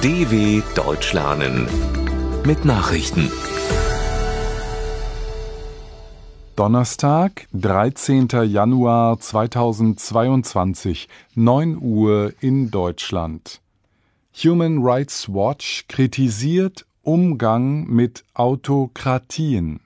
DW 0.00 0.62
Deutsch 0.76 1.12
lernen 1.12 1.66
mit 2.46 2.64
Nachrichten. 2.64 3.32
Donnerstag, 6.54 7.48
13. 7.52 8.28
Januar 8.44 9.18
2022, 9.18 11.08
9 11.34 11.78
Uhr 11.82 12.32
in 12.40 12.70
Deutschland. 12.70 13.60
Human 14.44 14.84
Rights 14.84 15.28
Watch 15.30 15.86
kritisiert 15.88 16.86
Umgang 17.02 17.88
mit 17.88 18.22
Autokratien. 18.34 19.80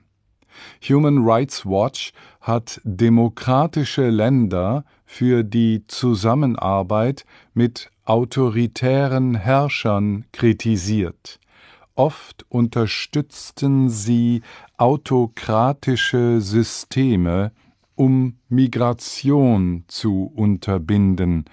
Human 0.87 1.27
Rights 1.27 1.65
Watch 1.65 2.13
hat 2.39 2.79
demokratische 2.83 4.11
Länder 4.11 4.85
für 5.07 5.43
die 5.43 5.85
Zusammenarbeit 5.87 7.25
mit 7.55 7.89
autoritären 8.05 9.35
Herrschern 9.35 10.25
kritisiert. 10.31 11.39
Oft 11.95 12.45
unterstützten 12.49 13.89
sie 13.89 14.41
autokratische 14.77 16.41
Systeme, 16.41 17.51
um 17.95 18.37
Migration 18.49 19.85
zu 19.87 20.31
unterbinden, 20.35 21.45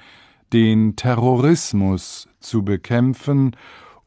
den 0.52 0.97
Terrorismus 0.97 2.29
zu 2.41 2.65
bekämpfen 2.65 3.55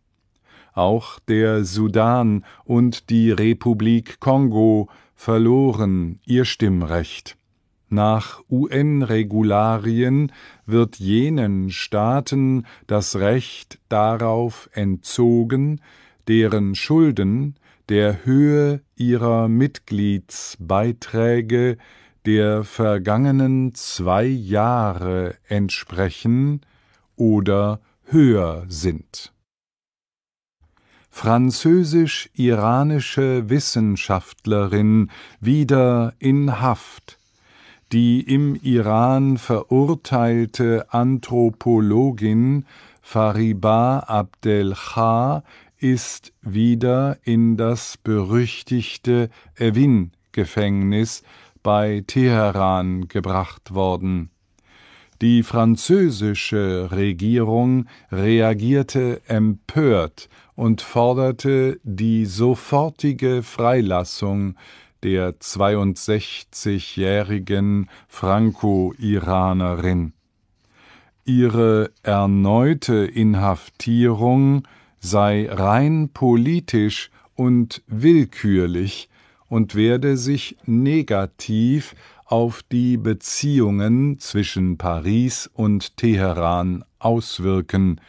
Auch 0.72 1.18
der 1.20 1.64
Sudan 1.64 2.44
und 2.64 3.10
die 3.10 3.30
Republik 3.32 4.18
Kongo 4.20 4.88
verloren 5.14 6.20
ihr 6.24 6.46
Stimmrecht. 6.46 7.37
Nach 7.90 8.42
UN-Regularien 8.50 10.32
wird 10.66 10.96
jenen 10.96 11.70
Staaten 11.70 12.66
das 12.86 13.16
Recht 13.16 13.78
darauf 13.88 14.68
entzogen, 14.72 15.80
deren 16.26 16.74
Schulden 16.74 17.54
der 17.88 18.26
Höhe 18.26 18.82
ihrer 18.96 19.48
Mitgliedsbeiträge 19.48 21.78
der 22.26 22.64
vergangenen 22.64 23.74
zwei 23.74 24.24
Jahre 24.24 25.36
entsprechen 25.48 26.60
oder 27.16 27.80
höher 28.04 28.66
sind. 28.68 29.32
Französisch-iranische 31.10 33.48
Wissenschaftlerin 33.48 35.10
wieder 35.40 36.12
in 36.18 36.60
Haft. 36.60 37.17
Die 37.92 38.20
im 38.20 38.54
Iran 38.62 39.38
verurteilte 39.38 40.92
Anthropologin 40.92 42.66
Fariba 43.00 44.00
Abdelchar 44.00 45.42
ist 45.78 46.34
wieder 46.42 47.16
in 47.22 47.56
das 47.56 47.96
berüchtigte 47.96 49.30
Evin-Gefängnis 49.56 51.22
bei 51.62 52.04
Teheran 52.06 53.08
gebracht 53.08 53.72
worden. 53.72 54.28
Die 55.22 55.42
französische 55.42 56.90
Regierung 56.92 57.86
reagierte 58.12 59.22
empört 59.28 60.28
und 60.54 60.82
forderte 60.82 61.80
die 61.84 62.26
sofortige 62.26 63.42
Freilassung 63.42 64.56
der 65.02 65.38
62-jährigen 65.38 67.88
Franco-Iranerin. 68.08 70.12
Ihre 71.24 71.90
erneute 72.02 73.04
Inhaftierung 73.04 74.66
sei 75.00 75.48
rein 75.50 76.10
politisch 76.12 77.10
und 77.34 77.82
willkürlich 77.86 79.08
und 79.48 79.74
werde 79.74 80.16
sich 80.16 80.56
negativ 80.64 81.94
auf 82.24 82.62
die 82.62 82.96
Beziehungen 82.96 84.18
zwischen 84.18 84.76
Paris 84.76 85.50
und 85.52 85.96
Teheran 85.96 86.84
auswirken, 86.98 88.00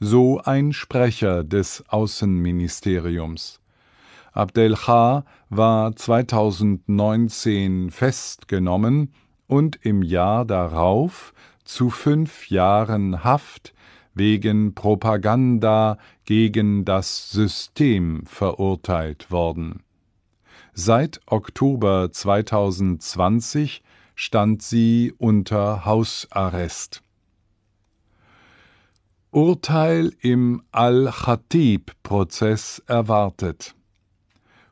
so 0.00 0.40
ein 0.40 0.72
Sprecher 0.72 1.44
des 1.44 1.84
Außenministeriums. 1.88 3.60
Abdelchar 4.34 5.24
war 5.48 5.94
2019 5.94 7.92
festgenommen 7.92 9.14
und 9.46 9.78
im 9.82 10.02
Jahr 10.02 10.44
darauf 10.44 11.32
zu 11.64 11.88
fünf 11.88 12.50
Jahren 12.50 13.22
Haft 13.22 13.72
wegen 14.12 14.74
Propaganda 14.74 15.98
gegen 16.24 16.84
das 16.84 17.30
System 17.30 18.26
verurteilt 18.26 19.30
worden. 19.30 19.84
Seit 20.72 21.20
Oktober 21.26 22.10
2020 22.10 23.84
stand 24.16 24.62
sie 24.62 25.14
unter 25.16 25.84
Hausarrest. 25.84 27.02
Urteil 29.30 30.12
im 30.20 30.64
Al-Khatib-Prozess 30.72 32.82
erwartet. 32.88 33.76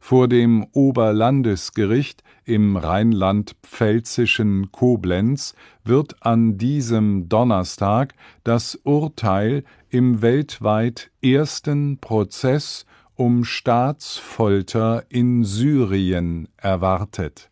Vor 0.04 0.26
dem 0.26 0.66
Oberlandesgericht 0.72 2.24
im 2.44 2.76
rheinland-pfälzischen 2.76 4.72
Koblenz 4.72 5.54
wird 5.84 6.16
an 6.26 6.58
diesem 6.58 7.28
Donnerstag 7.28 8.14
das 8.42 8.74
Urteil 8.82 9.62
im 9.90 10.20
weltweit 10.20 11.12
ersten 11.22 11.98
Prozess 11.98 12.84
um 13.14 13.44
Staatsfolter 13.44 15.04
in 15.08 15.44
Syrien 15.44 16.48
erwartet. 16.56 17.48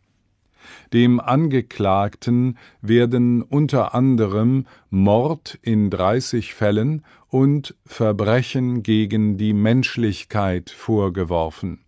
Dem 0.91 1.21
Angeklagten 1.21 2.57
werden 2.81 3.43
unter 3.43 3.95
anderem 3.95 4.67
Mord 4.89 5.57
in 5.61 5.89
30 5.89 6.53
Fällen 6.53 7.05
und 7.29 7.75
Verbrechen 7.85 8.83
gegen 8.83 9.37
die 9.37 9.53
Menschlichkeit 9.53 10.69
vorgeworfen 10.69 11.85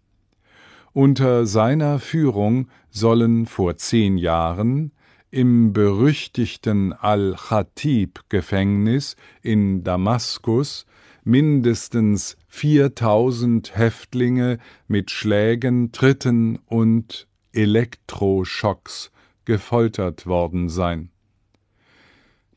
Unter 0.94 1.45
seiner 1.48 1.98
Führung 1.98 2.68
sollen 2.92 3.48
vor 3.48 3.78
zehn 3.78 4.19
Jahren 4.19 4.92
im 5.31 5.74
berüchtigten 5.74 6.94
Al-Khatib-Gefängnis 6.94 9.16
in 9.42 9.84
Damaskus 9.84 10.86
mindestens 11.24 12.38
4000 12.48 13.75
Häftlinge 13.75 14.60
mit 14.88 15.10
Schlägen, 15.10 15.92
Tritten 15.92 16.60
und 16.68 17.28
Elektroschocks 17.54 19.12
gefoltert 19.46 20.28
worden 20.28 20.69
sein. 20.69 21.10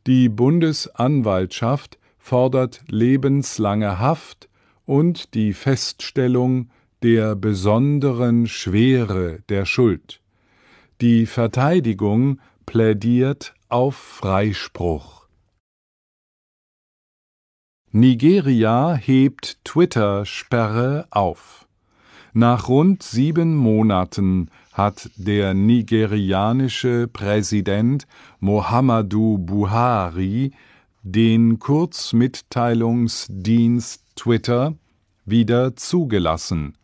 Die 0.07 0.29
Bundesanwaltschaft 0.29 1.99
fordert 2.19 2.85
lebenslange 2.89 3.99
Haft 3.99 4.51
und 4.85 5.33
die 5.33 5.55
Feststellung 5.55 6.69
der 7.07 7.37
besonderen 7.37 8.49
Schwere 8.49 9.39
der 9.49 9.65
Schuld. 9.65 10.21
Die 11.01 11.27
Verteidigung 11.27 12.41
plädiert 12.67 13.55
auf 13.69 13.95
Freispruch. 13.95 15.29
Nigeria 17.93 18.97
hebt 18.97 19.59
Twitter-Sperre 19.63 21.07
auf. 21.13 21.69
Nach 22.33 22.69
rund 22.69 23.05
sieben 23.05 23.55
Monaten 23.55 24.51
hat 24.73 25.09
der 25.15 25.55
nigerianische 25.55 27.07
Präsident 27.07 28.09
Muhammadu 28.41 29.39
Buhari 29.39 30.51
den 31.05 31.61
Kurzmitteilungsdienst 31.61 34.03
Twitter 34.17 34.75
wieder 35.25 35.77
zugelassen. 35.77 36.77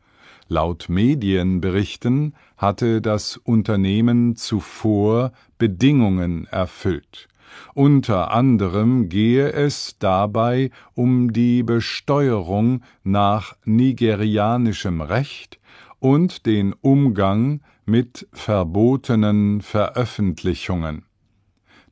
Laut 0.52 0.90
Medienberichten 0.90 2.34
hatte 2.58 3.00
das 3.00 3.38
Unternehmen 3.38 4.37
zuvor 4.37 5.32
Bedingungen 5.56 6.44
erfüllt. 6.44 7.28
Unter 7.72 8.32
anderem 8.32 9.08
gehe 9.08 9.50
es 9.50 9.96
dabei 9.99 10.70
um 10.93 11.32
die 11.32 11.62
Besteuerung 11.62 12.82
nach 13.02 13.56
nigerianischem 13.64 15.00
Recht 15.00 15.58
und 16.00 16.44
den 16.44 16.75
Umgang 16.75 17.62
mit 17.87 18.28
verbotenen 18.34 19.62
Veröffentlichungen. 19.62 21.06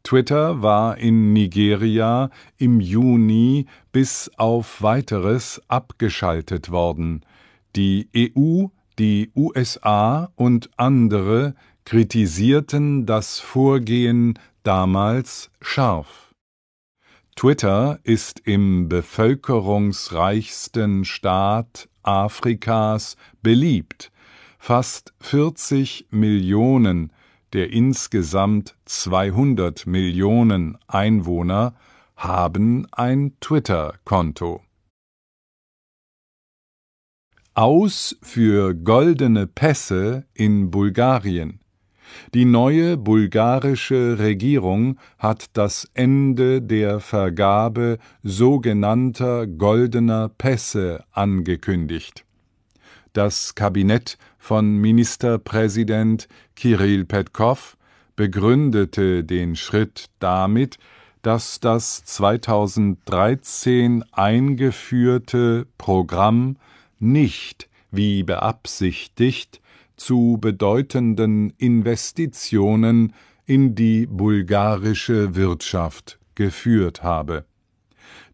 Twitter 0.03 0.61
war 0.61 0.99
in 0.99 1.33
Nigeria 1.33 2.29
im 2.59 2.81
Juni 2.81 3.65
bis 3.91 4.31
auf 4.37 4.83
weiteres 4.83 5.63
abgeschaltet 5.69 6.71
worden. 6.71 7.23
Die 7.77 8.09
EU, 8.17 8.67
die 8.99 9.31
USA 9.35 10.33
und 10.35 10.71
andere 10.77 11.55
kritisierten 11.85 13.07
das 13.07 13.39
Vorgehen 13.39 14.37
damals 14.63 15.51
scharf. 15.61 16.35
Twitter 17.37 18.01
ist 18.03 18.41
im 18.41 18.89
bevölkerungsreichsten 18.89 21.05
Staat 21.05 21.89
Afrikas 22.03 23.17
beliebt. 23.43 24.11
Fast 24.59 25.13
40 25.21 26.09
Millionen 26.11 27.13
der 27.53 27.73
insgesamt 27.73 28.77
200 28.85 29.87
Millionen 29.87 30.79
Einwohner 30.87 31.75
haben 32.17 32.87
ein 32.93 33.33
Twitter-Konto. 33.41 34.63
Aus 37.55 38.17
für 38.23 38.75
goldene 38.75 39.49
Pässe 39.49 40.25
in 40.35 40.71
Bulgarien. 40.71 41.59
Die 42.33 42.45
neue 42.45 42.97
bulgarische 42.97 44.21
Regierung 44.21 45.01
hat 45.19 45.47
das 45.55 45.91
Ende 45.95 46.63
der 46.63 47.01
Vergabe 47.01 47.99
sogenannter 48.23 49.49
goldener 49.49 50.29
Pässe 50.29 51.03
angekündigt. 51.11 52.25
Das 53.15 53.57
Kabinett 53.57 54.17
von 54.39 54.77
Ministerpräsident 54.77 56.29
Kirill 56.55 57.05
Petkov 57.05 57.77
begründete 58.15 59.25
den 59.25 59.57
Schritt 59.57 60.07
damit, 60.21 60.79
dass 61.23 61.59
das 61.59 62.05
2013 62.05 64.05
eingeführte 64.13 65.67
Programm 65.79 66.57
nicht, 67.01 67.69
wie 67.91 68.23
beabsichtigt, 68.23 69.61
zu 69.97 70.39
bedeutenden 70.41 71.53
Investitionen 71.59 73.13
in 73.47 73.75
die 73.75 74.07
bulgarische 74.07 75.35
Wirtschaft 75.35 76.19
geführt 76.35 77.03
habe. 77.03 77.45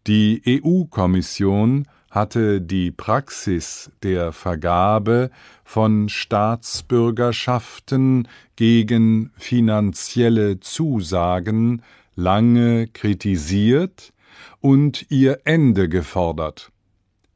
Die 0.05 0.61
EU-Kommission 0.63 1.87
hatte 2.09 2.61
die 2.61 2.91
Praxis 2.91 3.91
der 4.01 4.31
Vergabe 4.31 5.29
von 5.65 6.07
Staatsbürgerschaften 6.07 8.29
gegen 8.55 9.31
finanzielle 9.37 10.61
Zusagen 10.61 11.81
lange 12.15 12.87
kritisiert 12.87 14.13
und 14.61 15.05
ihr 15.09 15.41
Ende 15.43 15.89
gefordert. 15.89 16.71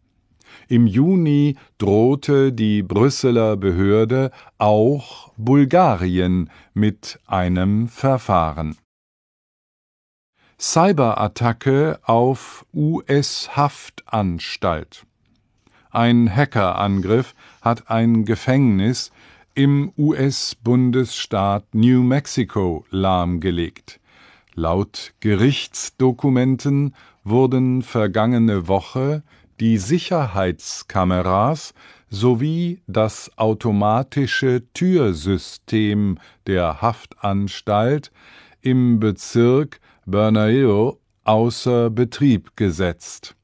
Im 0.68 0.86
Juni 0.86 1.56
drohte 1.78 2.52
die 2.54 2.84
Brüsseler 2.84 3.58
Behörde 3.58 4.30
auch 4.58 5.32
Bulgarien 5.38 6.52
mit 6.74 7.20
einem 7.26 7.88
Verfahren. 7.88 8.78
Cyberattacke 10.60 12.00
auf 12.04 12.66
US-Haftanstalt. 12.74 15.06
Ein 15.92 16.36
Hackerangriff 16.36 17.34
hat 17.62 17.90
ein 17.90 18.24
Gefängnis 18.24 19.12
im 19.56 19.92
US-Bundesstaat 19.98 21.66
New 21.74 22.04
Mexico 22.04 22.86
lahmgelegt. 22.92 24.00
Laut 24.54 25.14
Gerichtsdokumenten 25.20 26.94
wurden 27.24 27.82
vergangene 27.82 28.68
Woche 28.68 29.24
die 29.60 29.80
Sicherheitskameras 29.80 31.74
sowie 32.12 32.82
das 32.86 33.32
automatische 33.38 34.62
Türsystem 34.74 36.20
der 36.46 36.84
Haftanstalt 36.84 38.12
im 38.62 39.00
Bezirk 39.00 39.80
Bernalillo 40.06 41.00
außer 41.24 41.90
Betrieb 41.90 42.56
gesetzt. 42.56 43.36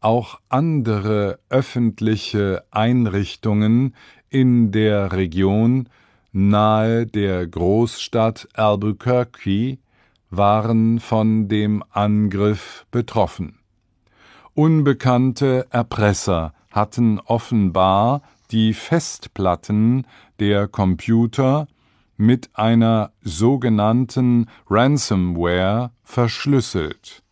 Auch 0.00 0.40
andere 0.48 1.40
öffentliche 1.48 2.64
Einrichtungen 2.70 3.94
in 4.30 4.70
der 4.70 5.12
Region 5.12 5.88
nahe 6.32 7.06
der 7.06 7.46
Großstadt 7.46 8.48
Albuquerque 8.54 9.78
waren 10.30 11.00
von 11.00 11.48
dem 11.48 11.82
Angriff 11.90 12.86
betroffen. 12.90 13.58
Unbekannte 14.54 15.66
Erpresser 15.70 16.52
hatten 16.70 17.18
offenbar 17.20 18.22
die 18.50 18.74
Festplatten 18.74 20.06
der 20.38 20.68
Computer 20.68 21.66
mit 22.16 22.50
einer 22.54 23.12
sogenannten 23.22 24.46
Ransomware 24.68 25.92
verschlüsselt. 26.02 27.22